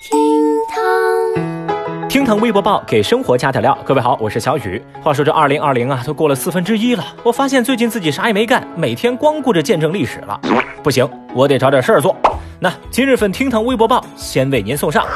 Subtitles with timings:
[0.00, 0.18] 厅
[0.66, 3.76] 堂，厅堂微博报给生活加点料。
[3.84, 4.82] 各位好，我是小雨。
[5.02, 10.40] 话说这二零二零啊，都过了四分之一了，我发现最近自己啥也没干，每天光顾着见证历史了。
[10.82, 12.16] 不行，我得找点事儿做。
[12.58, 15.06] 那今日份厅堂微博报先为您送上，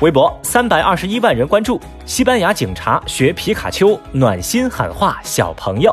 [0.00, 5.90] 微博三百二十一万人关注，西班牙警察学皮卡丘暖心喊话小朋友。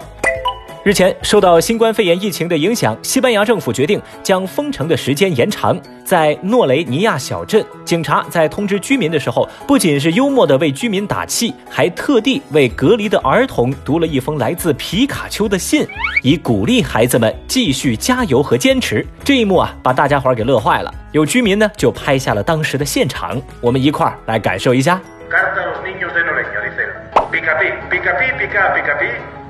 [0.84, 5.80] 日前，受到新冠肺炎疫情的影响，西班牙政府决定将封城的时间延长。
[6.04, 15.88] 在诺雷尼亚小镇，警察在通知居民的时候，不仅是幽默地为居民打气，还特地为隔离的儿童读了一封来自皮卡丘的信，
[16.22, 19.08] 以鼓励孩子们继续加油和坚持。
[19.24, 20.94] 这一幕啊，把大家伙儿给乐坏了。
[21.14, 25.02] 有居民呢，就拍下了当时的现场，我们一块儿来感受一下。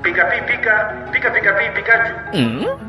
[0.04, 2.12] Pica pica pica, pica, pica pi, Pikachu.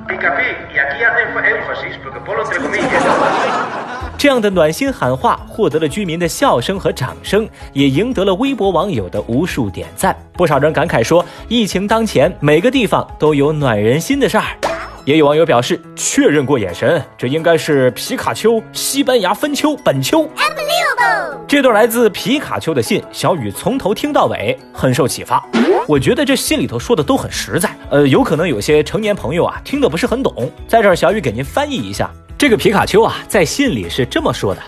[0.05, 3.01] Pica pi, y aquí hacen fa- énfasis, porque ponlo entre comillas.
[4.17, 10.13] 这样的暖心喊话获得了居民的笑声和掌声，也赢得了微博网友的无数点赞。
[10.34, 14.43] 不少人感慨说，疫情当前，每个地方都有暖人心的事儿。
[15.05, 20.29] 也有网友表示，确认过眼神，这应该是皮卡丘、西班牙分丘、本丘。
[21.48, 25.43] 这段来自皮卡丘的信，小雨从头听到尾，很受启发。
[25.87, 32.10] 我觉得这信里头说的都很实在，呃，有可能有些成年朋友啊听的不是很懂，在这儿小雨给您翻译一下。
[32.37, 34.62] 这个皮卡丘啊，在信里是这么说的：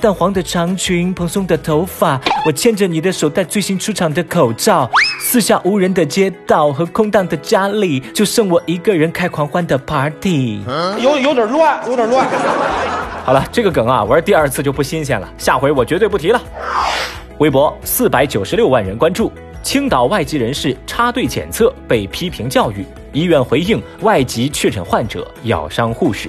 [0.00, 4.90] 淡黄的长裙，蓬松的头发，我牵着你的手，戴最新出厂的口罩。
[5.18, 10.62] 四下无人的街道和空荡的家里，就剩我一个人开狂欢的 party。
[11.00, 12.26] 有有点乱，有点乱。
[13.24, 16.42] 好了，这个梗啊，玩第二次就不新鲜了，下回我绝对不提了。
[17.38, 26.28] 微博四百九十六万人关注，青岛外籍人士插队检测被批评教育，医院回应外籍确诊患者咬伤护士。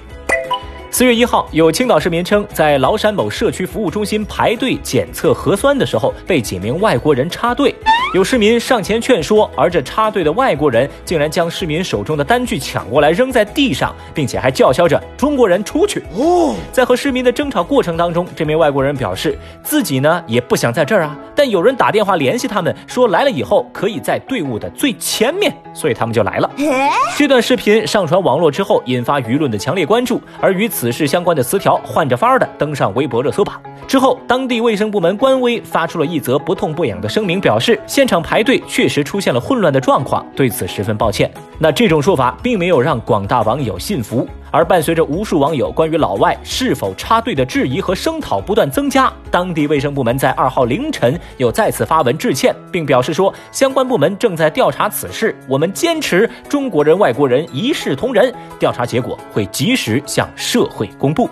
[0.96, 7.76] 四月一号，有青岛市民称，在崂山某社区服务中心排队检测核酸的时候，被几名外国人插队。
[8.14, 16.02] 有市民上前劝说，而这插队的外国人竟然将市民手中的单据抢过来扔在地上，并且还叫嚣着“中国人出去”。
[16.16, 26.50] 哦，在和市民的争吵过程当中，这名外国人表示自己呢也不想在这儿啊，但有人打电话联系他们，说来了以后可以在队伍的最前面，所以他们就来了。
[27.16, 33.62] 这段视频上传网络之后，引发舆论的强烈关注，而与此事相关的词条换着法儿的登上微博热搜榜。
[33.86, 41.30] 之后，当地卫生部门官微发出了一则不痛不痒的声明，表示现场排队确实出现了混乱的状况，对此十分抱歉。
[41.60, 61.30] 那这种说法并没有让广大网友信服，而伴随着无数网友关于老外是否插队的质疑和声讨不断增加，当地卫生部门在二号凌晨又再次发文致歉，并表示说相关部门正在调查此事，我们坚持中国人、外国人一视同仁，调查结果会及时向社会公布。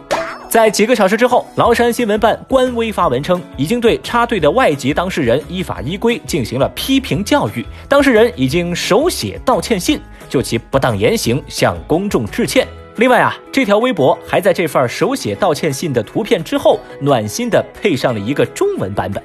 [0.50, 9.98] 在几个小时之后，崂山新闻办官微发文称，已经对插队的外籍当事人依法依规进行了批评教育，当事人已经手写道歉信，
[10.28, 12.68] 就其不当言行向公众致歉。
[12.98, 19.24] 另外啊，这条微博还在这份手写道歉信的图片之后，暖心的配上了一个中文版本。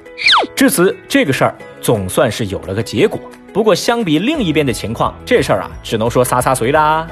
[0.55, 3.19] 至此，这个事儿总算是有了个结果。
[3.53, 7.07] 不过，相比另一边的情况，这事儿啊，只能说洒洒水啦。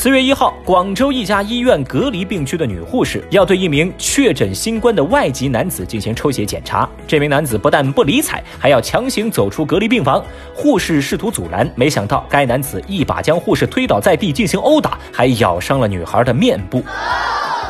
[0.00, 6.88] 四月一号，广州一家医院隔离病区的女护士要对一名确诊新冠的外籍男子进行抽血检查。
[7.04, 10.24] 这名男子不但不理睬，还要强行走出隔离病房。
[10.54, 16.80] 护士试图阻拦，没想到该男子一把将护士推倒在地进行殴打，还咬伤了女孩的面部。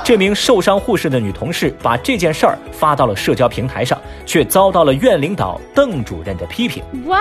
[0.09, 6.83] 这名受伤护士的女同事把这件事儿发到了社交平台上，却遭到了院领导邓主任的批评。
[7.05, 7.21] What？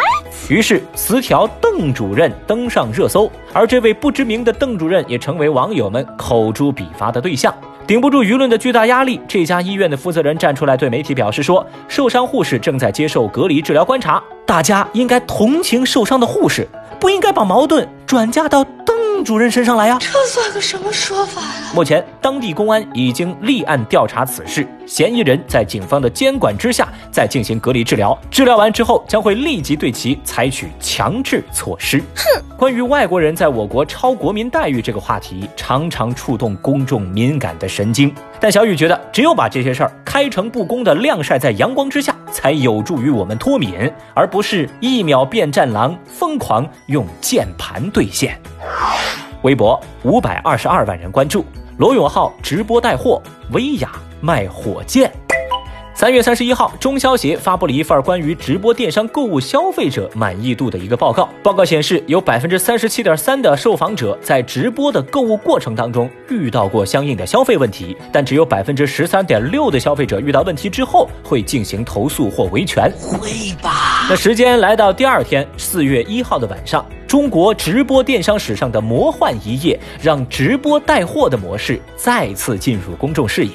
[0.50, 7.54] 于是词条“邓主任”登上热搜，而这位不知名的邓主任也成为网友们口诛笔伐的对象。
[7.86, 16.66] 顶不住舆论的巨大压力，这家医院的负责人站出来对媒体表示说，受伤护士正在接受隔离治疗观察，大家应该同情受伤的护士，
[17.02, 32.02] 不应该把矛盾转嫁到邓主任身上来呀、这算个什么说法呀、目前，当地公安已经立案调查此事，嫌疑人在警方的监管之下再进行隔离治疗，治疗完之后将会立即对其采取强制措施。
[32.16, 38.12] 哼，关于外国人在我国超国民待遇这个话题，常常触动公众敏感的神经。
[38.40, 48.40] 但小雨觉得，只有把这些事儿开诚布公地晾晒在阳光之下，才有助于我们脱敏，而不是一秒变战狼，疯狂用键盘兑现。
[49.42, 51.44] 微博五百二十二万人关注，
[51.78, 53.22] 罗永浩直播带货，
[53.52, 53.92] 薇娅
[54.22, 55.12] 卖火箭。
[55.94, 61.28] 三月三十一号，中消协发布了一份关于直播电商购物消费者满意度的一个报告。
[61.42, 72.92] 报告显示，有百分之三十七点三的受访者在直播的购物过程当中遇到过相应的消费问题，但只有百分之十三点六的消费者遇到问题之后会进行投诉或维权。
[73.00, 74.06] 会吧？
[74.08, 83.54] 那时间来到第二天，四月一号的晚上，中国直播电商史上的魔幻一夜，让直播带货的模式再次进入公众视野。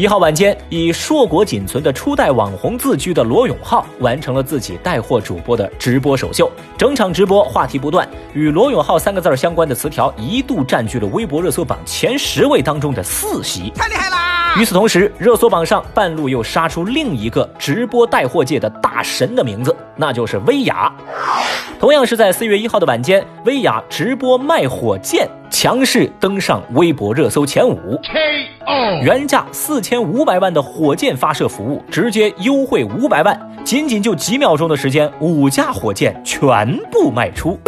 [0.00, 6.50] 一号晚间，以硕果仅存的初代网红自居的罗永浩完成了自己带货主播的直播首秀。
[6.78, 14.54] 整场直播话题不断，与罗永浩三个字相关的词条一度占据了微博热搜榜前十位当中的四席，太厉害啦！
[14.56, 20.90] 与此同时，热搜榜上半路又杀出另一个直播带货界的大神的名字，那就是薇娅。
[21.80, 27.98] 同样是在四月一号的晚间，薇娅直播卖火箭，强势登上微博热搜前五。
[29.02, 37.58] 原价四千五百万的火箭发射服务，直接优惠五百万，仅仅就几秒钟的时间，五架火箭全部卖出。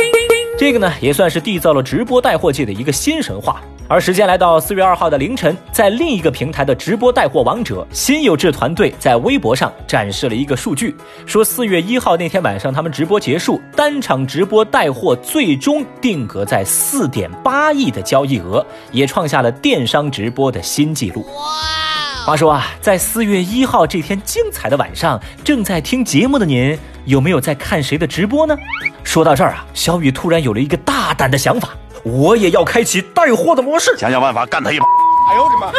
[0.59, 3.63] 这个呢，也算是缔造了直播带货界的一个新神话。
[3.93, 10.97] 而时间来到四月二号的凌晨，在另一个平台的直播带货王者新有志团队在微博上展示了一个数据，
[11.27, 21.27] 说四月一号那天晚上他们直播结束，单场直播带货最终定格在四点八亿的交易额，也创下了电商直播的新纪录。
[21.37, 22.25] 哇！
[22.25, 28.57] 话说啊，在四月一号这天精彩的晚上，正在听节目的您有没有在看谁的直播呢？
[29.05, 31.69] 说到这儿啊，小雨突然有了一个大胆的想法。
[32.03, 34.85] 我也要开启带货的模式，想想办法干他一把。
[35.31, 35.73] 哎呦我的妈！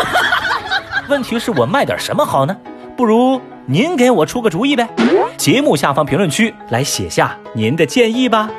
[1.10, 2.56] 问题是我卖点什么好呢？
[2.96, 4.88] 不如您给我出个主意呗。
[5.36, 8.50] 节目下方评论区来写下您的建议吧。